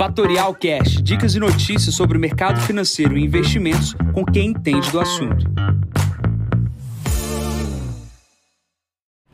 Fatorial 0.00 0.54
Cash, 0.54 1.02
dicas 1.02 1.34
e 1.34 1.38
notícias 1.38 1.94
sobre 1.94 2.16
o 2.16 2.20
mercado 2.20 2.58
financeiro 2.62 3.18
e 3.18 3.22
investimentos 3.22 3.94
com 4.14 4.24
quem 4.24 4.46
entende 4.48 4.90
do 4.90 4.98
assunto. 4.98 5.44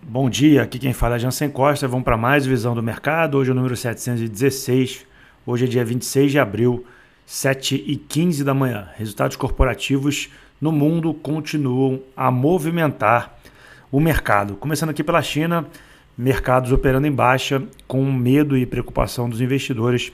Bom 0.03 0.29
dia, 0.29 0.65
aqui 0.65 0.81
quem 0.81 0.93
fala 0.93 1.15
é 1.15 1.19
Jansen 1.21 1.51
Costa. 1.51 1.87
Vamos 1.87 2.03
para 2.05 2.17
mais 2.17 2.45
visão 2.45 2.75
do 2.75 2.83
mercado. 2.83 3.39
Hoje 3.39 3.51
é 3.51 3.53
o 3.53 3.55
número 3.55 3.77
716. 3.77 5.07
Hoje 5.47 5.67
é 5.67 5.69
dia 5.69 5.85
26 5.85 6.33
de 6.33 6.41
abril, 6.41 6.85
7 7.25 7.85
e 7.87 7.95
15 7.95 8.43
da 8.43 8.53
manhã. 8.53 8.89
Resultados 8.97 9.37
corporativos 9.37 10.31
no 10.61 10.73
mundo 10.73 11.15
continuam 11.15 12.01
a 12.17 12.29
movimentar 12.29 13.39
o 13.93 14.01
mercado. 14.01 14.57
Começando 14.57 14.91
aqui 14.91 15.05
pela 15.05 15.23
China, 15.23 15.65
mercados 16.19 16.73
operando 16.73 17.07
em 17.07 17.13
baixa, 17.13 17.63
com 17.87 18.05
medo 18.11 18.59
e 18.59 18.67
preocupação 18.67 19.31
dos 19.31 19.41
investidores 19.41 20.13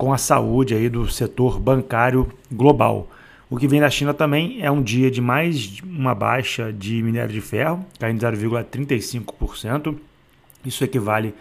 com 0.00 0.14
a 0.14 0.16
saúde 0.16 0.74
aí 0.74 0.88
do 0.88 1.06
setor 1.10 1.60
bancário 1.60 2.26
global. 2.50 3.10
O 3.50 3.58
que 3.58 3.68
vem 3.68 3.82
da 3.82 3.90
China 3.90 4.14
também 4.14 4.62
é 4.62 4.70
um 4.70 4.82
dia 4.82 5.10
de 5.10 5.20
mais 5.20 5.78
uma 5.84 6.14
baixa 6.14 6.72
de 6.72 7.02
minério 7.02 7.30
de 7.30 7.40
ferro, 7.42 7.84
caindo 7.98 8.18
0,35%. 8.18 9.94
Isso 10.64 10.82
equivale 10.82 11.34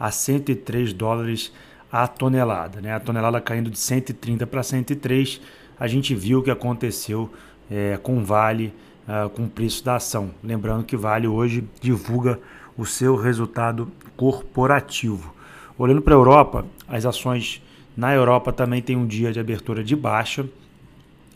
a 0.00 0.10
103 0.10 0.94
dólares 0.94 1.52
a 1.92 2.08
tonelada. 2.08 2.80
Né? 2.80 2.94
A 2.94 2.98
tonelada 2.98 3.38
caindo 3.38 3.68
de 3.68 3.78
130 3.78 4.46
para 4.46 4.62
103. 4.62 5.38
A 5.78 5.86
gente 5.86 6.14
viu 6.14 6.38
o 6.38 6.42
que 6.42 6.50
aconteceu 6.50 7.30
é, 7.70 7.98
com 8.02 8.24
Vale, 8.24 8.72
uh, 9.06 9.28
com 9.28 9.44
o 9.44 9.50
preço 9.50 9.84
da 9.84 9.96
ação. 9.96 10.30
Lembrando 10.42 10.84
que 10.84 10.96
Vale 10.96 11.28
hoje 11.28 11.62
divulga 11.82 12.40
o 12.78 12.86
seu 12.86 13.14
resultado 13.14 13.92
corporativo. 14.16 15.34
Olhando 15.76 16.00
para 16.00 16.14
a 16.14 16.16
Europa, 16.16 16.64
as 16.88 17.04
ações 17.04 17.60
na 17.96 18.12
Europa 18.14 18.52
também 18.52 18.82
tem 18.82 18.96
um 18.96 19.06
dia 19.06 19.32
de 19.32 19.40
abertura 19.40 19.82
de 19.82 19.96
baixa 19.96 20.46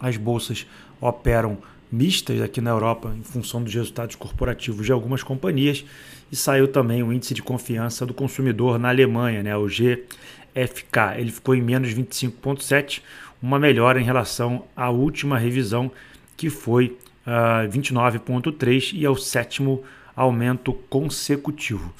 as 0.00 0.16
bolsas 0.16 0.66
operam 1.00 1.58
mistas 1.92 2.40
aqui 2.40 2.60
na 2.60 2.70
Europa 2.70 3.12
em 3.16 3.22
função 3.22 3.62
dos 3.62 3.74
resultados 3.74 4.16
corporativos 4.16 4.86
de 4.86 4.92
algumas 4.92 5.22
companhias 5.22 5.84
e 6.32 6.36
saiu 6.36 6.66
também 6.66 7.02
o 7.02 7.12
índice 7.12 7.34
de 7.34 7.42
confiança 7.42 8.06
do 8.06 8.14
consumidor 8.14 8.78
na 8.78 8.88
Alemanha, 8.88 9.42
né, 9.42 9.56
o 9.56 9.66
GFK. 9.66 11.18
Ele 11.18 11.30
ficou 11.32 11.54
em 11.54 11.60
menos 11.60 11.92
25,7, 11.92 13.02
uma 13.42 13.58
melhora 13.58 14.00
em 14.00 14.04
relação 14.04 14.64
à 14.76 14.88
última 14.88 15.36
revisão 15.36 15.90
que 16.36 16.48
foi 16.48 16.96
uh, 17.26 17.62
ah, 17.62 17.68
29,3 17.68 18.92
e 18.94 19.04
é 19.04 19.10
o 19.10 19.16
sétimo 19.16 19.82
aumento 20.16 20.72
consecutivo. 20.88 21.92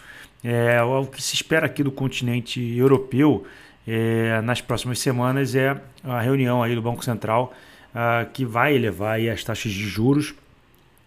É, 0.42 0.80
o 0.82 1.04
que 1.04 1.22
se 1.22 1.34
espera 1.34 1.66
aqui 1.66 1.82
do 1.82 1.90
continente 1.90 2.60
europeu 2.74 3.44
é, 3.86 4.40
nas 4.42 4.60
próximas 4.60 4.98
semanas 4.98 5.54
é 5.54 5.80
a 6.04 6.20
reunião 6.20 6.62
aí 6.62 6.74
do 6.74 6.82
Banco 6.82 7.04
Central 7.04 7.52
uh, 7.90 8.30
que 8.32 8.44
vai 8.44 8.74
elevar 8.74 9.20
as 9.20 9.44
taxas 9.44 9.72
de 9.72 9.88
juros. 9.88 10.34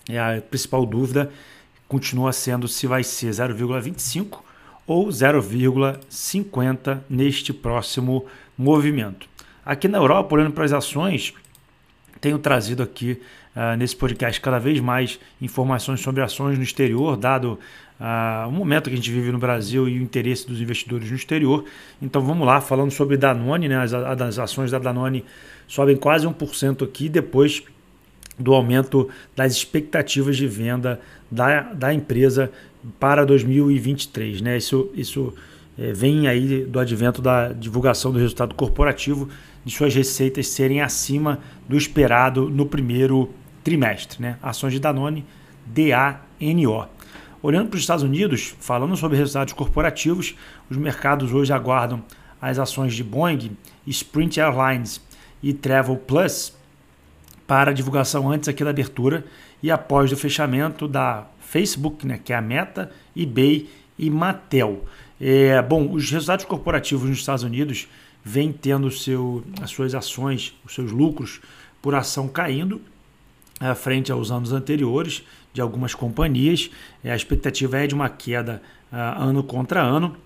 E 0.09 0.17
a 0.17 0.41
principal 0.49 0.85
dúvida 0.85 1.31
continua 1.87 2.33
sendo 2.33 2.67
se 2.67 2.87
vai 2.87 3.03
ser 3.03 3.29
0,25 3.29 4.39
ou 4.85 5.07
0,50 5.07 6.99
neste 7.09 7.53
próximo 7.53 8.25
movimento. 8.57 9.27
Aqui 9.65 9.87
na 9.87 9.97
Europa, 9.97 10.35
olhando 10.35 10.51
para 10.51 10.65
as 10.65 10.73
ações, 10.73 11.33
tenho 12.23 12.39
trazido 12.39 12.81
aqui 12.81 13.19
uh, 13.53 13.75
nesse 13.77 13.97
podcast 13.97 14.39
cada 14.39 14.57
vez 14.57 14.79
mais 14.79 15.19
informações 15.41 15.99
sobre 15.99 16.21
ações 16.21 16.57
no 16.57 16.63
exterior, 16.63 17.17
dado 17.17 17.59
uh, 17.99 18.47
o 18.47 18.51
momento 18.51 18.85
que 18.85 18.93
a 18.93 18.95
gente 18.95 19.11
vive 19.11 19.29
no 19.29 19.37
Brasil 19.37 19.89
e 19.89 19.99
o 19.99 20.01
interesse 20.01 20.47
dos 20.47 20.61
investidores 20.61 21.09
no 21.09 21.17
exterior. 21.17 21.65
Então 22.01 22.21
vamos 22.21 22.47
lá, 22.47 22.61
falando 22.61 22.91
sobre 22.91 23.17
Danone, 23.17 23.67
né? 23.67 23.77
as, 23.77 23.93
as 23.93 24.39
ações 24.39 24.71
da 24.71 24.79
Danone 24.79 25.25
sobem 25.67 25.97
quase 25.97 26.25
1% 26.25 26.85
aqui 26.85 27.09
depois 27.09 27.61
do 28.39 28.53
aumento 28.53 29.09
das 29.35 29.51
expectativas 29.51 30.37
de 30.37 30.47
venda 30.47 31.01
da, 31.29 31.73
da 31.73 31.93
empresa 31.93 32.49
para 33.01 33.25
2023. 33.25 34.39
Né? 34.39 34.57
Isso, 34.57 34.89
isso 34.95 35.33
é, 35.77 35.91
vem 35.91 36.27
aí 36.27 36.65
do 36.65 36.79
advento 36.79 37.21
da 37.21 37.49
divulgação 37.49 38.11
do 38.11 38.19
resultado 38.19 38.53
corporativo 38.55 39.29
de 39.65 39.73
suas 39.73 39.93
receitas 39.95 40.47
serem 40.47 40.81
acima 40.81 41.39
do 41.67 41.77
esperado 41.77 42.49
no 42.49 42.65
primeiro 42.65 43.29
trimestre. 43.63 44.21
Né? 44.21 44.37
Ações 44.41 44.73
de 44.73 44.79
Danone, 44.79 45.25
DANO. 45.65 46.87
Olhando 47.41 47.69
para 47.69 47.75
os 47.75 47.81
Estados 47.81 48.03
Unidos, 48.03 48.55
falando 48.59 48.95
sobre 48.95 49.17
resultados 49.17 49.53
corporativos, 49.53 50.35
os 50.69 50.77
mercados 50.77 51.33
hoje 51.33 51.51
aguardam 51.51 52.03
as 52.41 52.59
ações 52.59 52.93
de 52.93 53.03
Boeing, 53.03 53.57
Sprint 53.87 54.39
Airlines 54.39 55.01
e 55.41 55.53
Travel 55.53 55.97
Plus 55.97 56.53
para 57.45 57.73
divulgação 57.73 58.31
antes 58.31 58.47
aqui 58.47 58.63
da 58.63 58.69
abertura 58.69 59.25
e 59.61 59.69
após 59.69 60.11
o 60.11 60.17
fechamento 60.17 60.87
da 60.87 61.25
Facebook, 61.39 62.05
né, 62.07 62.19
que 62.23 62.33
é 62.33 62.35
a 62.35 62.41
Meta, 62.41 62.91
eBay 63.15 63.69
e 63.97 64.09
Mattel. 64.09 64.85
É, 65.25 65.61
bom, 65.61 65.89
os 65.89 66.11
resultados 66.11 66.43
corporativos 66.43 67.09
nos 67.09 67.19
Estados 67.19 67.43
Unidos 67.43 67.87
vêm 68.25 68.51
tendo 68.51 68.91
seu, 68.91 69.41
as 69.61 69.71
suas 69.71 69.95
ações, 69.95 70.53
os 70.65 70.75
seus 70.75 70.91
lucros 70.91 71.39
por 71.81 71.95
ação 71.95 72.27
caindo 72.27 72.81
à 73.57 73.73
frente 73.73 74.11
aos 74.11 74.31
anos 74.31 74.51
anteriores 74.51 75.23
de 75.53 75.61
algumas 75.61 75.95
companhias. 75.95 76.69
É, 77.01 77.09
a 77.09 77.15
expectativa 77.15 77.77
é 77.77 77.87
de 77.87 77.95
uma 77.95 78.09
queda 78.09 78.61
uh, 78.91 79.23
ano 79.23 79.41
contra 79.41 79.81
ano. 79.81 80.17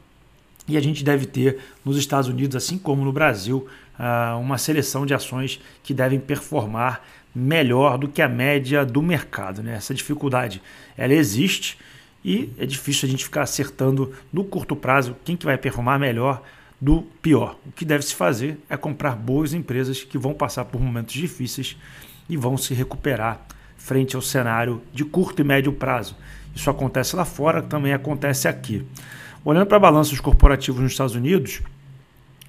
E 0.68 0.76
a 0.76 0.82
gente 0.82 1.04
deve 1.04 1.28
ter 1.28 1.60
nos 1.86 1.96
Estados 1.96 2.28
Unidos, 2.28 2.56
assim 2.56 2.80
como 2.80 3.06
no 3.06 3.14
Brasil, 3.14 3.68
uh, 4.00 4.40
uma 4.40 4.58
seleção 4.58 5.06
de 5.06 5.14
ações 5.14 5.62
que 5.84 5.94
devem 5.94 6.20
performar 6.20 7.04
melhor 7.36 8.00
do 8.00 8.08
que 8.08 8.20
a 8.20 8.28
média 8.28 8.84
do 8.84 9.04
mercado. 9.04 9.62
Né? 9.62 9.76
Essa 9.76 9.94
dificuldade 9.94 10.60
ela 10.98 11.14
existe 11.14 11.78
e 12.24 12.50
é 12.58 12.66
difícil 12.66 13.08
a 13.08 13.12
gente 13.12 13.24
ficar 13.24 13.44
acertando 13.44 14.14
no 14.32 14.44
curto 14.44 14.76
prazo 14.76 15.16
quem 15.24 15.38
que 15.38 15.46
vai 15.46 15.58
performar 15.58 16.00
melhor 16.00 16.42
do 16.80 17.04
pior. 17.22 17.58
O 17.66 17.72
que 17.72 17.86
deve 17.86 18.04
se 18.04 18.14
fazer 18.14 18.58
é 18.70 18.78
comprar 18.78 19.16
boas 19.16 19.54
empresas 19.54 20.04
que 20.04 20.18
vão 20.18 20.34
passar 20.34 20.66
por 20.66 20.80
momentos 20.82 21.14
difíceis 21.14 21.78
e 22.30 22.38
vão 22.38 22.58
se 22.58 22.74
recuperar 22.74 23.42
frente 23.78 24.16
ao 24.16 24.22
cenário 24.22 24.82
de 24.94 25.06
curto 25.06 25.42
e 25.42 25.46
médio 25.46 25.72
prazo. 25.72 26.16
Isso 26.56 26.70
acontece 26.70 27.16
lá 27.16 27.24
fora, 27.24 27.62
também 27.62 27.94
acontece 27.94 28.48
aqui. 28.48 28.86
Olhando 29.46 29.68
para 29.68 29.80
balanços 29.80 30.20
corporativos 30.20 30.82
nos 30.82 30.92
Estados 30.92 31.16
Unidos, 31.16 31.62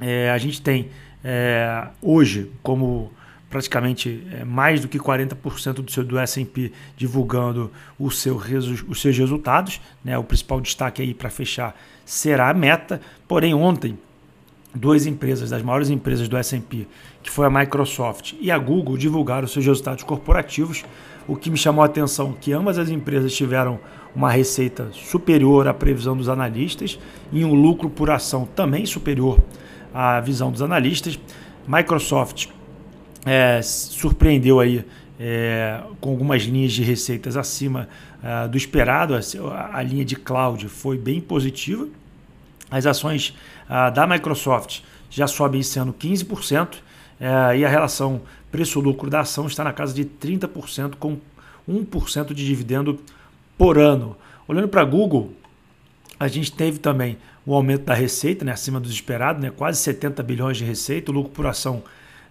é, 0.00 0.30
a 0.30 0.38
gente 0.38 0.60
tem 0.60 0.88
é, 1.22 1.86
hoje 2.02 2.50
como 2.62 3.12
praticamente 3.48 4.26
é, 4.32 4.44
mais 4.44 4.80
do 4.80 4.88
que 4.88 4.98
40% 4.98 5.74
do, 5.74 5.90
seu, 5.90 6.04
do 6.04 6.18
S&P 6.18 6.72
divulgando 6.96 7.70
o 7.98 8.10
seu, 8.10 8.40
os 8.88 9.00
seus 9.00 9.16
resultados. 9.16 9.80
Né? 10.04 10.16
O 10.18 10.24
principal 10.24 10.60
destaque 10.60 11.00
aí 11.00 11.14
para 11.14 11.30
fechar 11.30 11.74
será 12.04 12.50
a 12.50 12.54
meta. 12.54 13.00
Porém, 13.26 13.54
ontem, 13.54 13.98
duas 14.74 15.06
empresas, 15.06 15.50
das 15.50 15.62
maiores 15.62 15.88
empresas 15.88 16.28
do 16.28 16.36
S&P, 16.36 16.86
que 17.22 17.30
foi 17.30 17.46
a 17.46 17.50
Microsoft 17.50 18.34
e 18.40 18.50
a 18.50 18.58
Google, 18.58 18.96
divulgaram 18.96 19.48
seus 19.48 19.64
resultados 19.64 20.04
corporativos. 20.04 20.84
O 21.26 21.36
que 21.36 21.50
me 21.50 21.56
chamou 21.56 21.82
a 21.82 21.86
atenção 21.86 22.32
que 22.32 22.52
ambas 22.52 22.78
as 22.78 22.90
empresas 22.90 23.34
tiveram 23.34 23.80
uma 24.14 24.30
receita 24.30 24.90
superior 24.92 25.68
à 25.68 25.74
previsão 25.74 26.16
dos 26.16 26.28
analistas 26.28 26.98
e 27.30 27.44
um 27.44 27.54
lucro 27.54 27.88
por 27.90 28.10
ação 28.10 28.46
também 28.46 28.84
superior 28.86 29.38
à 29.92 30.20
visão 30.20 30.50
dos 30.50 30.62
analistas. 30.62 31.18
Microsoft 31.66 32.48
é, 33.28 33.60
surpreendeu 33.60 34.58
aí 34.58 34.82
é, 35.20 35.82
com 36.00 36.08
algumas 36.08 36.44
linhas 36.44 36.72
de 36.72 36.82
receitas 36.82 37.36
acima 37.36 37.86
é, 38.22 38.48
do 38.48 38.56
esperado. 38.56 39.14
A, 39.14 39.76
a, 39.76 39.82
linha 39.82 40.02
de 40.02 40.16
cloud 40.16 40.66
foi 40.68 40.96
bem 40.96 41.20
positiva. 41.20 41.86
As 42.70 42.86
ações 42.86 43.36
é, 43.68 43.90
da 43.90 44.06
Microsoft 44.06 44.80
já 45.10 45.26
sobem 45.26 45.60
ano 45.76 45.92
15%, 45.92 46.76
é, 47.20 47.58
e 47.58 47.64
a 47.66 47.68
relação 47.68 48.22
preço-lucro 48.50 49.10
da 49.10 49.20
ação 49.20 49.46
está 49.46 49.62
na 49.62 49.74
casa 49.74 49.92
de 49.92 50.06
30%, 50.06 50.94
com 50.98 51.18
1% 51.68 52.32
de 52.32 52.46
dividendo 52.46 52.98
por 53.58 53.76
ano. 53.76 54.16
Olhando 54.46 54.68
para 54.68 54.82
Google, 54.84 55.34
a 56.18 56.28
gente 56.28 56.50
teve 56.50 56.78
também 56.78 57.18
o 57.44 57.54
aumento 57.54 57.84
da 57.84 57.94
receita, 57.94 58.42
né, 58.42 58.52
acima 58.52 58.80
dos 58.80 58.90
esperados, 58.90 59.42
né, 59.42 59.50
quase 59.54 59.80
70 59.80 60.22
bilhões 60.22 60.56
de 60.56 60.64
receita, 60.64 61.10
o 61.10 61.14
lucro 61.14 61.32
por 61.32 61.46
ação 61.46 61.82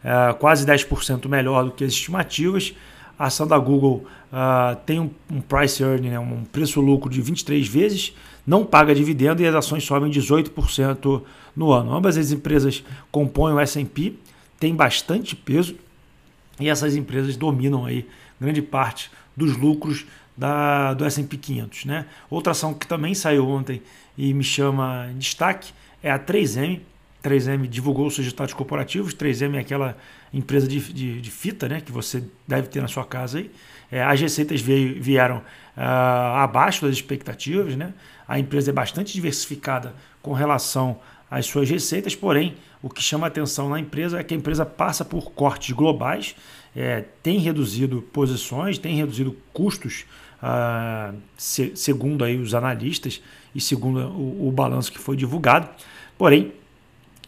é, 0.03 0.33
quase 0.33 0.65
10% 0.65 1.27
melhor 1.27 1.65
do 1.65 1.71
que 1.71 1.83
as 1.83 1.91
estimativas. 1.91 2.73
A 3.17 3.25
ação 3.25 3.47
da 3.47 3.57
Google 3.57 4.05
uh, 4.31 4.75
tem 4.85 4.99
um, 4.99 5.09
um 5.31 5.41
price 5.41 5.81
earning, 5.81 6.09
né, 6.09 6.19
um 6.19 6.44
preço-lucro 6.44 7.09
de 7.09 7.19
23 7.19 7.67
vezes, 7.67 8.13
não 8.45 8.63
paga 8.63 8.94
dividendo 8.94 9.41
e 9.41 9.47
as 9.47 9.55
ações 9.55 9.83
sobem 9.83 10.11
18% 10.11 11.23
no 11.55 11.71
ano. 11.71 11.95
Ambas 11.95 12.15
as 12.15 12.31
empresas 12.31 12.83
compõem 13.11 13.53
o 13.53 13.59
S&P, 13.59 14.13
tem 14.59 14.75
bastante 14.75 15.35
peso 15.35 15.75
e 16.59 16.69
essas 16.69 16.95
empresas 16.95 17.35
dominam 17.35 17.85
aí 17.85 18.07
grande 18.39 18.61
parte 18.61 19.09
dos 19.35 19.57
lucros 19.57 20.05
da, 20.35 20.94
do 20.94 21.03
S&P 21.03 21.38
500. 21.38 21.85
Né? 21.85 22.05
Outra 22.29 22.51
ação 22.51 22.73
que 22.73 22.85
também 22.85 23.13
saiu 23.15 23.47
ontem 23.47 23.81
e 24.17 24.33
me 24.33 24.44
chama 24.44 25.09
destaque 25.15 25.73
é 26.01 26.11
a 26.11 26.19
3M. 26.19 26.81
3M 27.24 27.68
divulgou 27.68 28.08
os 28.08 28.18
resultados 28.18 28.54
corporativos. 28.54 29.14
3M 29.14 29.56
é 29.56 29.60
aquela 29.60 29.98
empresa 30.34 30.68
de, 30.68 30.80
de, 30.94 31.22
de, 31.22 31.31
fita 31.31 31.68
né, 31.68 31.81
que 31.81 31.92
você 31.92 32.24
deve 32.48 32.68
ter 32.68 32.81
na 32.81 32.88
sua 32.88 33.06
casa. 33.06 33.40
Aí. 33.40 33.52
É, 33.92 34.04
as 34.04 34.19
receitas 34.19 34.62
veio, 34.62 35.02
vieram 35.02 35.38
uh, 35.38 35.42
abaixo 35.75 36.86
das 36.86 36.96
expectativas. 36.96 37.75
Né? 37.75 37.94
A 38.28 38.40
empresa 38.40 38.72
é 38.72 38.74
bastante 38.74 39.14
diversificada 39.14 39.96
com 40.22 40.34
relação 40.34 41.00
às 41.30 41.46
suas 41.46 41.69
receitas, 41.69 42.16
porém, 42.16 42.56
o 42.81 42.90
que 42.90 43.02
chama 43.02 43.28
atenção 43.28 43.69
na 43.69 43.80
empresa 43.80 44.19
é 44.19 44.24
que 44.24 44.34
a 44.34 44.38
empresa 44.38 44.66
passa 44.66 45.04
por 45.04 45.31
cortes 45.31 45.75
globais, 45.75 46.36
é, 46.75 47.04
tem 47.22 47.40
reduzido 47.40 48.02
posições, 48.02 48.78
tem 48.78 48.96
reduzido 48.96 49.36
custos, 49.52 50.06
uh, 50.42 51.16
se, 51.38 51.75
segundo 51.75 52.24
aí 52.24 52.38
os 52.38 52.54
analistas 52.54 53.22
e 53.54 53.60
segundo 53.60 54.00
o, 54.08 54.48
o 54.48 54.52
balanço 54.52 54.92
que 54.92 55.00
foi 55.00 55.18
divulgado. 55.18 55.68
Porém, 56.18 56.54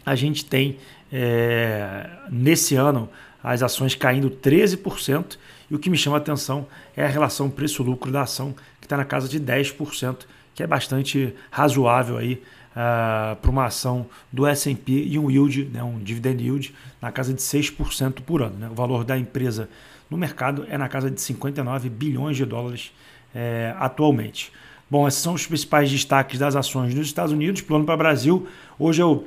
a 0.10 0.16
gente 0.16 0.44
tem 0.44 0.80
é, 1.14 2.10
nesse 2.32 2.74
ano 2.74 3.08
as 3.44 3.62
ações 3.62 3.94
caindo 3.94 4.32
13%, 4.32 5.38
e 5.70 5.76
o 5.76 5.78
que 5.78 5.88
me 5.88 5.96
chama 5.96 6.18
a 6.18 6.20
atenção 6.20 6.66
é 6.98 7.06
a 7.06 7.08
relação 7.08 7.48
preço-lucro 7.48 8.12
da 8.12 8.24
ação, 8.24 8.56
que 8.82 8.88
está 8.88 8.98
na 8.98 9.06
casa 9.06 9.30
de 9.30 9.40
10%, 9.40 10.26
que 10.56 10.64
é 10.64 10.68
bastante 10.68 11.36
razoável 11.52 12.18
aí 12.18 12.42
uh, 12.72 13.36
para 13.36 13.52
uma 13.52 13.66
ação 13.66 14.08
do 14.34 14.48
S&P 14.48 14.92
e 14.92 15.20
um 15.20 15.30
yield, 15.30 15.66
né, 15.66 15.84
um 15.84 16.00
dividend 16.00 16.44
yield, 16.44 16.74
na 17.00 17.12
casa 17.12 17.32
de 17.32 17.42
6% 17.42 18.22
por 18.22 18.42
ano. 18.42 18.58
Né? 18.58 18.68
O 18.68 18.74
valor 18.74 19.04
da 19.04 19.16
empresa 19.16 19.70
no 20.10 20.18
mercado 20.18 20.66
é 20.70 20.78
na 20.78 20.90
casa 20.90 21.12
de 21.12 21.22
59 21.22 21.88
bilhões 21.88 22.36
de 22.36 22.46
dólares 22.46 22.92
é, 23.36 23.76
atualmente. 23.78 24.52
Bom, 24.90 25.08
esses 25.08 25.22
são 25.22 25.36
os 25.36 25.46
principais 25.46 25.92
destaques 25.92 26.40
das 26.40 26.56
ações 26.56 26.96
nos 26.96 27.06
Estados 27.06 27.32
Unidos. 27.32 27.62
Plano 27.62 27.86
para 27.86 27.94
o 27.94 27.98
Brasil, 27.98 28.48
hoje 28.80 29.04
é 29.04 29.06
o 29.06 29.24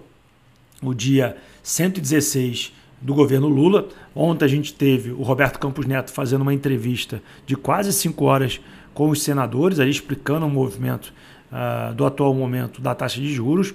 o 0.82 0.93
dia 0.93 1.37
116 1.62 2.73
do 3.00 3.14
governo 3.14 3.49
Lula. 3.49 3.88
Ontem 4.14 4.44
a 4.44 4.49
gente 4.49 4.75
teve 4.75 5.11
o 5.11 5.23
Roberto 5.23 5.58
Campos 5.58 5.87
Neto 5.87 6.12
fazendo 6.12 6.43
uma 6.43 6.55
entrevista 6.55 7.23
de 7.46 7.56
quase 7.56 7.93
cinco 7.93 8.25
horas 8.25 8.61
com 8.94 9.08
os 9.08 9.23
senadores, 9.23 9.81
ali 9.81 9.90
explicando 9.90 10.46
o 10.46 10.50
movimento 10.50 11.12
uh, 11.50 11.94
do 11.94 12.05
atual 12.05 12.34
momento 12.34 12.81
da 12.81 12.94
taxa 12.94 13.20
de 13.20 13.32
juros. 13.32 13.75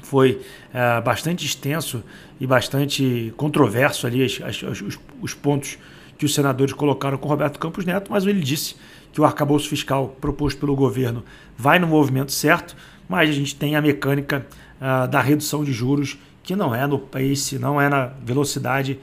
Foi 0.00 0.40
uh, 0.70 1.02
bastante 1.02 1.44
extenso 1.44 2.02
e 2.40 2.46
bastante 2.46 3.32
controverso 3.36 4.06
ali 4.06 4.24
as, 4.24 4.40
as, 4.42 4.62
os, 4.62 4.98
os 5.20 5.34
pontos 5.34 5.78
que 6.20 6.26
os 6.26 6.34
senadores 6.34 6.74
colocaram 6.74 7.16
com 7.16 7.26
Roberto 7.26 7.58
Campos 7.58 7.86
Neto, 7.86 8.12
mas 8.12 8.26
ele 8.26 8.40
disse 8.40 8.76
que 9.10 9.22
o 9.22 9.24
arcabouço 9.24 9.66
fiscal 9.70 10.14
proposto 10.20 10.60
pelo 10.60 10.76
governo 10.76 11.24
vai 11.56 11.78
no 11.78 11.86
movimento 11.86 12.30
certo, 12.30 12.76
mas 13.08 13.30
a 13.30 13.32
gente 13.32 13.54
tem 13.56 13.74
a 13.74 13.80
mecânica 13.80 14.46
uh, 14.78 15.08
da 15.08 15.18
redução 15.22 15.64
de 15.64 15.72
juros, 15.72 16.18
que 16.42 16.54
não 16.54 16.74
é 16.74 16.86
no 16.86 16.98
pace, 16.98 17.58
não 17.58 17.80
é 17.80 17.88
na 17.88 18.08
velocidade 18.22 19.00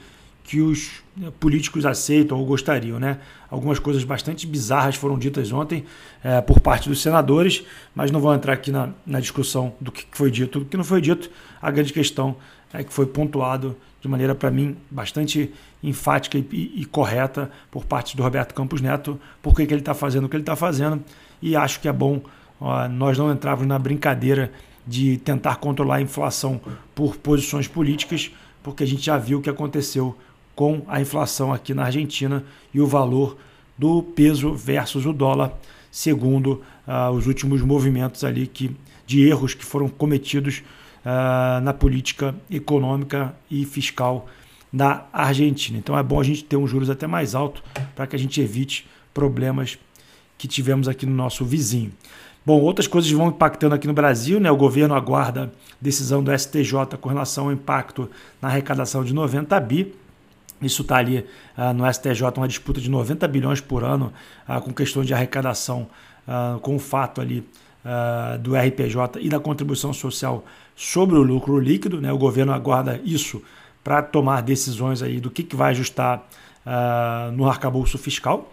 que 0.48 0.62
os 0.62 1.02
né, 1.14 1.30
políticos 1.38 1.84
aceitam 1.84 2.38
ou 2.38 2.46
gostariam. 2.46 2.98
Né? 2.98 3.18
Algumas 3.50 3.78
coisas 3.78 4.02
bastante 4.02 4.46
bizarras 4.46 4.96
foram 4.96 5.18
ditas 5.18 5.52
ontem 5.52 5.84
uh, 6.24 6.42
por 6.42 6.58
parte 6.58 6.88
dos 6.88 7.02
senadores, 7.02 7.62
mas 7.94 8.10
não 8.10 8.18
vou 8.18 8.34
entrar 8.34 8.54
aqui 8.54 8.72
na, 8.72 8.88
na 9.06 9.20
discussão 9.20 9.74
do 9.78 9.92
que 9.92 10.06
foi 10.10 10.30
dito, 10.30 10.60
do 10.60 10.64
que 10.64 10.74
não 10.74 10.84
foi 10.84 11.02
dito. 11.02 11.30
A 11.60 11.70
grande 11.70 11.92
questão 11.92 12.34
é 12.72 12.82
que 12.82 12.90
foi 12.90 13.04
pontuado 13.04 13.76
de 14.00 14.08
maneira, 14.08 14.34
para 14.34 14.50
mim, 14.50 14.74
bastante 14.90 15.52
enfática 15.82 16.38
e, 16.38 16.72
e, 16.76 16.84
correta 16.86 17.50
por 17.70 17.84
parte 17.84 18.16
do 18.16 18.22
Roberto 18.22 18.54
Campos 18.54 18.80
Neto, 18.80 19.20
por 19.42 19.54
que 19.54 19.62
ele 19.62 19.76
está 19.76 19.92
fazendo 19.92 20.24
o 20.24 20.28
que 20.30 20.36
ele 20.36 20.42
está 20.42 20.56
fazendo, 20.56 21.02
e 21.42 21.54
acho 21.56 21.78
que 21.78 21.88
é 21.88 21.92
bom 21.92 22.22
ó, 22.58 22.88
nós 22.88 23.18
não 23.18 23.30
entrarmos 23.30 23.66
na 23.66 23.78
brincadeira 23.78 24.50
de 24.86 25.18
tentar 25.18 25.56
controlar 25.56 25.96
a 25.96 26.00
inflação 26.00 26.60
por 26.94 27.16
posições 27.16 27.68
políticas, 27.68 28.30
porque 28.62 28.82
a 28.82 28.86
gente 28.86 29.02
já 29.02 29.18
viu 29.18 29.38
o 29.38 29.42
que 29.42 29.50
aconteceu 29.50 30.16
com 30.58 30.82
a 30.88 31.00
inflação 31.00 31.52
aqui 31.52 31.72
na 31.72 31.84
Argentina 31.84 32.42
e 32.74 32.80
o 32.80 32.86
valor 32.88 33.38
do 33.78 34.02
peso 34.02 34.52
versus 34.54 35.06
o 35.06 35.12
dólar, 35.12 35.52
segundo 35.88 36.64
uh, 36.84 37.12
os 37.12 37.28
últimos 37.28 37.62
movimentos 37.62 38.24
ali 38.24 38.48
que, 38.48 38.76
de 39.06 39.22
erros 39.24 39.54
que 39.54 39.64
foram 39.64 39.88
cometidos 39.88 40.64
uh, 41.06 41.60
na 41.62 41.72
política 41.72 42.34
econômica 42.50 43.32
e 43.48 43.64
fiscal 43.64 44.26
da 44.72 45.06
Argentina. 45.12 45.78
Então 45.78 45.96
é 45.96 46.02
bom 46.02 46.20
a 46.20 46.24
gente 46.24 46.42
ter 46.42 46.56
um 46.56 46.66
juros 46.66 46.90
até 46.90 47.06
mais 47.06 47.36
alto 47.36 47.62
para 47.94 48.08
que 48.08 48.16
a 48.16 48.18
gente 48.18 48.40
evite 48.40 48.84
problemas 49.14 49.78
que 50.36 50.48
tivemos 50.48 50.88
aqui 50.88 51.06
no 51.06 51.14
nosso 51.14 51.44
vizinho. 51.44 51.92
Bom, 52.44 52.60
outras 52.60 52.88
coisas 52.88 53.08
vão 53.12 53.28
impactando 53.28 53.76
aqui 53.76 53.86
no 53.86 53.94
Brasil, 53.94 54.40
né? 54.40 54.50
O 54.50 54.56
governo 54.56 54.96
aguarda 54.96 55.52
decisão 55.80 56.20
do 56.20 56.36
STJ 56.36 56.96
com 57.00 57.08
relação 57.08 57.44
ao 57.44 57.52
impacto 57.52 58.10
na 58.42 58.48
arrecadação 58.48 59.04
de 59.04 59.14
90 59.14 59.60
bi. 59.60 59.94
Isso 60.60 60.82
está 60.82 60.96
ali 60.96 61.26
uh, 61.56 61.72
no 61.74 61.90
STJ, 61.92 62.22
uma 62.36 62.48
disputa 62.48 62.80
de 62.80 62.90
90 62.90 63.26
bilhões 63.28 63.60
por 63.60 63.84
ano, 63.84 64.12
uh, 64.48 64.60
com 64.60 64.72
questão 64.72 65.02
de 65.02 65.14
arrecadação, 65.14 65.88
uh, 66.26 66.58
com 66.60 66.76
o 66.76 66.78
fato 66.78 67.20
ali 67.20 67.46
do 68.42 68.54
RPJ 68.54 69.18
e 69.18 69.30
da 69.30 69.40
contribuição 69.40 69.94
social 69.94 70.44
sobre 70.76 71.16
o 71.16 71.22
lucro 71.22 71.58
líquido. 71.58 72.02
Né? 72.02 72.12
O 72.12 72.18
governo 72.18 72.52
aguarda 72.52 73.00
isso 73.02 73.42
para 73.82 74.02
tomar 74.02 74.42
decisões 74.42 75.00
aí 75.00 75.20
do 75.20 75.30
que, 75.30 75.42
que 75.42 75.56
vai 75.56 75.70
ajustar 75.70 76.28
no 77.32 77.48
arcabouço 77.48 77.96
fiscal. 77.96 78.52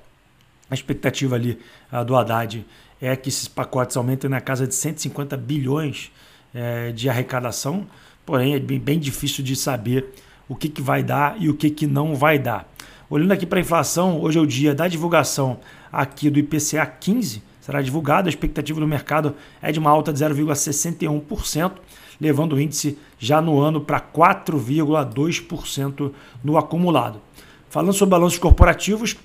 A 0.69 0.74
expectativa 0.74 1.36
ali 1.36 1.60
do 2.06 2.16
Haddad 2.16 2.66
é 3.02 3.13
que 3.16 3.28
esses 3.28 3.48
pacotes 3.48 3.98
aumentem 3.98 4.30
na 4.30 4.40
casa 4.40 4.66
de 4.66 4.74
150 4.74 5.36
bilhões 5.36 6.12
é, 6.56 6.92
de 6.94 7.10
arrecadação, 7.10 7.86
porém 8.25 8.56
é 8.56 8.60
bem, 8.60 8.98
difícil 8.98 9.44
de 9.44 9.56
saber 9.56 10.13
o 10.47 10.56
que, 10.56 10.69
que 10.69 10.81
vai 10.81 11.03
dar 11.03 11.36
e 11.39 11.50
o 11.50 11.53
que, 11.53 11.69
que 11.69 11.88
não 11.88 12.15
vai 12.15 12.39
dar. 12.39 12.69
Olhando 13.09 13.31
aqui 13.31 13.45
para 13.45 13.59
a 13.59 13.62
inflação, 13.62 14.21
hoje 14.21 14.38
é 14.38 14.42
o 14.42 14.45
dia 14.45 14.74
da 14.74 14.88
divulgação 14.88 15.59
aqui 15.92 16.30
do 16.30 16.39
IPCA 16.39 16.86
15, 16.86 17.44
será 17.62 17.81
divulgado, 17.81 18.27
a 18.27 18.30
expectativa 18.30 18.80
do 18.80 18.88
mercado 18.88 19.36
é 19.62 19.71
de 19.71 19.80
uma 19.80 19.89
alta 19.89 20.12
de 20.12 20.24
0,61%, 20.24 21.71
levando 22.19 22.53
o 22.53 22.59
índice 22.59 22.97
já 23.19 23.42
no 23.42 23.59
ano 23.59 23.81
para 23.81 24.00
4,2% 24.00 26.12
no 26.44 26.57
acumulado. 26.57 27.21
Falando 27.69 27.94
sobre 27.94 28.12
balanços 28.12 28.39
corporativos, 28.39 29.18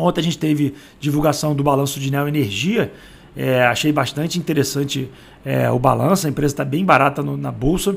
Ontem 0.00 0.20
a 0.20 0.24
gente 0.24 0.38
teve 0.38 0.74
divulgação 0.98 1.54
do 1.54 1.62
balanço 1.62 2.00
de 2.00 2.10
Neoenergia. 2.10 2.92
É, 3.36 3.62
achei 3.64 3.92
bastante 3.92 4.38
interessante 4.38 5.10
é, 5.44 5.70
o 5.70 5.78
balanço. 5.78 6.26
A 6.26 6.30
empresa 6.30 6.54
está 6.54 6.64
bem 6.64 6.84
barata 6.84 7.22
no, 7.22 7.36
na 7.36 7.52
bolsa 7.52 7.94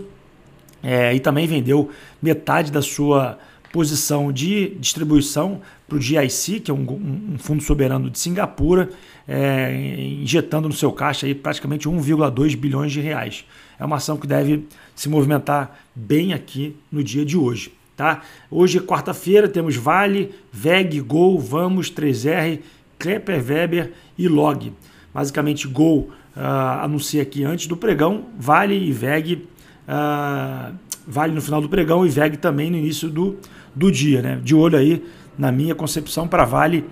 é, 0.83 1.15
e 1.15 1.19
também 1.19 1.47
vendeu 1.47 1.89
metade 2.21 2.71
da 2.71 2.81
sua 2.81 3.39
posição 3.71 4.31
de 4.31 4.75
distribuição 4.75 5.61
para 5.87 5.97
o 5.97 6.01
GIC, 6.01 6.59
que 6.59 6.69
é 6.69 6.73
um, 6.73 7.33
um, 7.33 7.37
fundo 7.39 7.63
soberano 7.63 8.09
de 8.09 8.19
Singapura, 8.19 8.89
é, 9.27 9.95
injetando 10.21 10.67
no 10.67 10.73
seu 10.73 10.91
caixa 10.91 11.25
aí 11.25 11.33
praticamente 11.33 11.89
1,2 11.89 12.55
bilhões 12.55 12.91
de 12.91 12.99
reais. 12.99 13.45
É 13.79 13.85
uma 13.85 13.95
ação 13.95 14.15
que 14.17 14.27
deve 14.27 14.67
se 14.95 15.09
movimentar 15.09 15.79
bem 15.95 16.33
aqui 16.33 16.75
no 16.91 17.03
dia 17.03 17.25
de 17.25 17.35
hoje. 17.35 17.73
Tá? 17.95 18.21
Hoje, 18.49 18.79
quarta-feira, 18.79 19.47
temos 19.47 19.75
Vale, 19.75 20.31
VEG, 20.51 20.99
Gol, 21.01 21.39
Vamos, 21.39 21.91
3R, 21.91 22.59
Klepper, 22.99 23.43
Weber 23.43 23.91
e 24.17 24.27
Log. 24.27 24.71
Basicamente, 25.13 25.67
Gol 25.67 26.09
uh, 26.35 26.83
anuncia 26.83 27.21
aqui 27.21 27.43
antes 27.43 27.67
do 27.67 27.77
pregão, 27.77 28.25
Vale 28.37 28.75
e 28.75 28.91
VEG, 28.91 29.47
uh, 29.87 30.73
Vale 31.05 31.33
no 31.33 31.41
final 31.41 31.61
do 31.61 31.67
pregão 31.67 32.05
e 32.05 32.09
VEG 32.09 32.37
também 32.37 32.71
no 32.71 32.77
início 32.77 33.09
do, 33.09 33.37
do 33.75 33.91
dia. 33.91 34.21
Né? 34.21 34.39
De 34.41 34.55
olho 34.55 34.77
aí, 34.77 35.03
na 35.37 35.51
minha 35.51 35.75
concepção, 35.75 36.27
para 36.27 36.45
Vale 36.45 36.85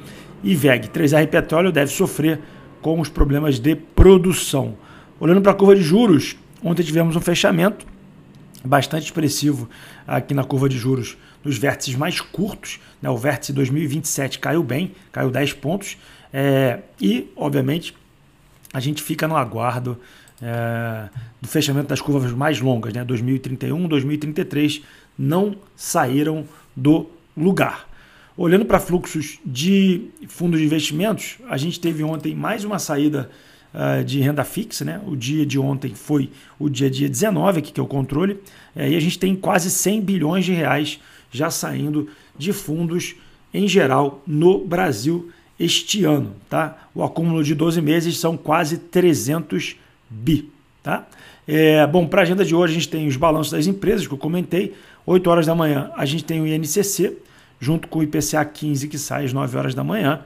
e 0.43 0.53
VEG. 0.53 0.89
3R 0.89 1.27
Petróleo 1.27 1.71
deve 1.71 1.91
sofrer 1.91 2.39
com 2.81 2.99
os 2.99 3.07
problemas 3.07 3.59
de 3.59 3.75
produção. 3.75 4.75
Olhando 5.19 5.41
para 5.41 5.51
a 5.51 5.55
curva 5.55 5.75
de 5.75 5.83
juros, 5.83 6.35
ontem 6.63 6.83
tivemos 6.83 7.15
um 7.15 7.21
fechamento 7.21 7.85
bastante 8.63 9.05
expressivo 9.05 9.69
aqui 10.05 10.33
na 10.33 10.43
curva 10.43 10.69
de 10.69 10.77
juros 10.77 11.17
nos 11.43 11.57
vértices 11.57 11.95
mais 11.95 12.19
curtos. 12.19 12.79
Né? 13.01 13.09
O 13.09 13.17
vértice 13.17 13.53
2027 13.53 14.39
caiu 14.39 14.63
bem, 14.63 14.93
caiu 15.11 15.31
10 15.31 15.53
pontos. 15.53 15.97
É, 16.33 16.79
e, 16.99 17.31
obviamente, 17.35 17.95
a 18.73 18.79
gente 18.79 19.01
fica 19.01 19.27
no 19.27 19.35
aguardo 19.35 19.97
é, 20.41 21.09
do 21.41 21.47
fechamento 21.47 21.87
das 21.87 22.01
curvas 22.01 22.31
mais 22.31 22.59
longas, 22.59 22.93
né? 22.93 23.03
2031, 23.03 23.87
2033, 23.87 24.81
não 25.17 25.55
saíram 25.75 26.45
do 26.75 27.07
lugar. 27.35 27.87
Olhando 28.35 28.65
para 28.65 28.79
fluxos 28.79 29.39
de 29.45 30.09
fundos 30.27 30.59
de 30.59 30.65
investimentos, 30.65 31.37
a 31.47 31.57
gente 31.57 31.79
teve 31.79 32.03
ontem 32.03 32.33
mais 32.33 32.63
uma 32.63 32.79
saída 32.79 33.29
uh, 33.73 34.03
de 34.03 34.19
renda 34.19 34.43
fixa. 34.43 34.85
Né? 34.85 35.01
O 35.05 35.15
dia 35.15 35.45
de 35.45 35.59
ontem 35.59 35.93
foi 35.93 36.29
o 36.57 36.69
dia, 36.69 36.89
dia 36.89 37.09
19, 37.09 37.59
aqui 37.59 37.71
que 37.71 37.79
é 37.79 37.83
o 37.83 37.87
controle, 37.87 38.33
uh, 38.33 38.39
e 38.79 38.95
a 38.95 38.99
gente 38.99 39.19
tem 39.19 39.35
quase 39.35 39.69
100 39.69 40.01
bilhões 40.01 40.45
de 40.45 40.53
reais 40.53 40.99
já 41.29 41.49
saindo 41.49 42.09
de 42.37 42.53
fundos 42.53 43.15
em 43.53 43.67
geral 43.67 44.23
no 44.25 44.65
Brasil 44.65 45.29
este 45.59 46.03
ano. 46.03 46.33
Tá? 46.49 46.87
O 46.95 47.03
acúmulo 47.03 47.43
de 47.43 47.53
12 47.53 47.81
meses 47.81 48.17
são 48.17 48.35
quase 48.35 48.77
300 48.77 49.75
bi. 50.11 50.51
Tá? 50.83 51.07
É, 51.47 51.85
bom, 51.87 52.05
para 52.05 52.21
a 52.21 52.23
agenda 52.23 52.43
de 52.43 52.53
hoje 52.53 52.73
a 52.73 52.75
gente 52.75 52.89
tem 52.89 53.07
os 53.07 53.15
balanços 53.15 53.51
das 53.51 53.65
empresas 53.65 54.05
que 54.05 54.13
eu 54.13 54.17
comentei. 54.17 54.75
8 55.05 55.29
horas 55.29 55.45
da 55.45 55.55
manhã 55.55 55.91
a 55.95 56.05
gente 56.05 56.23
tem 56.23 56.41
o 56.41 56.47
INCC, 56.47 57.17
junto 57.59 57.87
com 57.87 57.99
o 57.99 58.03
IPCA 58.03 58.43
15 58.45 58.87
que 58.87 58.97
sai 58.97 59.25
às 59.25 59.33
9 59.33 59.57
horas 59.57 59.73
da 59.73 59.83
manhã. 59.83 60.21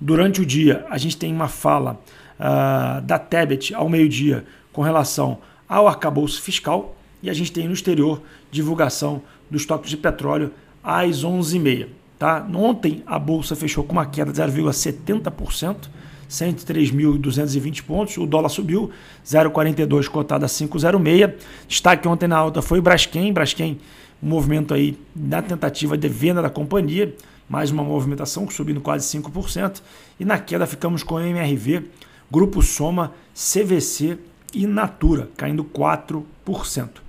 Durante 0.00 0.40
o 0.40 0.46
dia 0.46 0.86
a 0.88 0.98
gente 0.98 1.16
tem 1.16 1.32
uma 1.32 1.48
fala 1.48 2.00
uh, 2.38 3.00
da 3.02 3.18
Tebet 3.18 3.74
ao 3.74 3.88
meio-dia 3.88 4.44
com 4.72 4.82
relação 4.82 5.38
ao 5.68 5.88
arcabouço 5.88 6.40
fiscal 6.40 6.96
e 7.22 7.30
a 7.30 7.32
gente 7.32 7.52
tem 7.52 7.66
no 7.66 7.72
exterior 7.72 8.22
divulgação 8.50 9.22
dos 9.50 9.62
estoques 9.62 9.90
de 9.90 9.96
petróleo 9.96 10.52
às 10.82 11.24
11h30. 11.24 11.88
Tá? 12.18 12.46
Ontem 12.54 13.02
a 13.06 13.18
bolsa 13.18 13.56
fechou 13.56 13.84
com 13.84 13.92
uma 13.92 14.06
queda 14.06 14.32
de 14.32 14.40
0,70%. 14.40 15.88
103.220 16.28 17.82
pontos. 17.82 18.16
O 18.16 18.26
dólar 18.26 18.48
subiu 18.48 18.90
0,42, 19.24 20.08
cotado 20.08 20.44
a 20.44 20.48
5,06. 20.48 21.34
Destaque 21.68 22.08
ontem 22.08 22.28
na 22.28 22.36
alta 22.36 22.62
foi 22.62 22.78
o 22.78 22.82
Braskem. 22.82 23.32
Braskem, 23.32 23.78
um 24.22 24.28
movimento 24.28 24.74
aí 24.74 24.98
na 25.14 25.42
tentativa 25.42 25.96
de 25.96 26.08
venda 26.08 26.42
da 26.42 26.50
companhia. 26.50 27.14
Mais 27.48 27.70
uma 27.70 27.84
movimentação 27.84 28.48
subindo 28.48 28.80
quase 28.80 29.06
5%. 29.18 29.82
E 30.18 30.24
na 30.24 30.38
queda 30.38 30.66
ficamos 30.66 31.02
com 31.02 31.20
MRV, 31.20 31.84
Grupo 32.30 32.62
Soma, 32.62 33.12
CVC 33.34 34.18
e 34.52 34.66
Natura, 34.66 35.28
caindo 35.36 35.64
4%. 35.64 37.03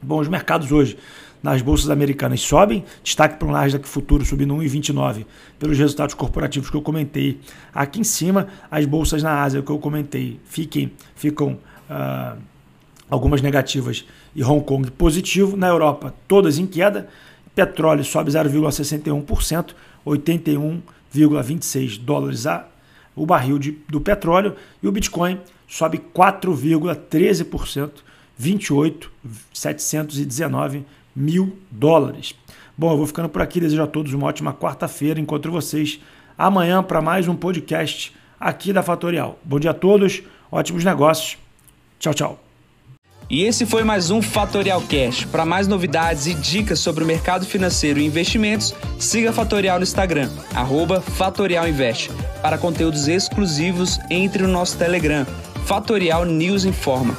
Bom, 0.00 0.20
os 0.20 0.28
mercados 0.28 0.70
hoje 0.70 0.96
nas 1.42 1.60
bolsas 1.62 1.90
americanas 1.90 2.40
sobem, 2.40 2.84
destaque 3.02 3.36
para 3.36 3.48
o 3.48 3.52
Nasdaq 3.52 3.88
Futuro 3.88 4.24
subindo 4.24 4.54
1,29 4.56 5.24
pelos 5.58 5.78
resultados 5.78 6.14
corporativos 6.14 6.70
que 6.70 6.76
eu 6.76 6.82
comentei 6.82 7.40
aqui 7.74 8.00
em 8.00 8.04
cima. 8.04 8.48
As 8.70 8.86
bolsas 8.86 9.22
na 9.22 9.42
Ásia 9.42 9.62
que 9.62 9.70
eu 9.70 9.78
comentei 9.78 10.40
fiquem, 10.44 10.92
ficam 11.14 11.58
uh, 11.88 12.36
algumas 13.08 13.40
negativas 13.40 14.04
e 14.34 14.42
Hong 14.42 14.64
Kong 14.64 14.90
positivo. 14.90 15.56
Na 15.56 15.68
Europa, 15.68 16.14
todas 16.26 16.58
em 16.58 16.66
queda. 16.66 17.08
Petróleo 17.54 18.04
sobe 18.04 18.30
0,61%, 18.30 19.74
81,26 20.06 22.00
dólares 22.00 22.46
a 22.46 22.66
o 23.18 23.26
barril 23.26 23.58
de, 23.58 23.72
do 23.88 24.00
petróleo 24.00 24.54
e 24.80 24.86
o 24.86 24.92
Bitcoin 24.92 25.40
sobe 25.66 26.00
4,13%, 26.14 27.90
28,719 28.38 30.86
mil 31.14 31.58
dólares. 31.70 32.34
Bom, 32.76 32.90
eu 32.92 32.96
vou 32.96 33.06
ficando 33.06 33.28
por 33.28 33.42
aqui. 33.42 33.60
Desejo 33.60 33.82
a 33.82 33.86
todos 33.86 34.14
uma 34.14 34.28
ótima 34.28 34.54
quarta-feira. 34.54 35.18
Encontro 35.18 35.50
vocês 35.50 35.98
amanhã 36.38 36.82
para 36.82 37.02
mais 37.02 37.26
um 37.26 37.34
podcast 37.34 38.14
aqui 38.38 38.72
da 38.72 38.82
Fatorial. 38.82 39.38
Bom 39.42 39.58
dia 39.58 39.72
a 39.72 39.74
todos, 39.74 40.22
ótimos 40.50 40.84
negócios. 40.84 41.36
Tchau, 41.98 42.14
tchau. 42.14 42.44
E 43.30 43.42
esse 43.42 43.66
foi 43.66 43.84
mais 43.84 44.10
um 44.10 44.22
Fatorial 44.22 44.80
Cash. 44.82 45.26
Para 45.26 45.44
mais 45.44 45.68
novidades 45.68 46.26
e 46.26 46.32
dicas 46.32 46.78
sobre 46.78 47.04
o 47.04 47.06
mercado 47.06 47.44
financeiro 47.44 47.98
e 47.98 48.06
investimentos, 48.06 48.74
siga 48.98 49.30
a 49.30 49.32
Fatorial 49.34 49.78
no 49.78 49.82
Instagram, 49.82 50.30
@fatorialinvest. 51.02 52.10
Para 52.40 52.56
conteúdos 52.56 53.06
exclusivos, 53.06 53.98
entre 54.08 54.44
no 54.44 54.48
nosso 54.48 54.78
Telegram, 54.78 55.26
Fatorial 55.66 56.24
News 56.24 56.64
Informa. 56.64 57.18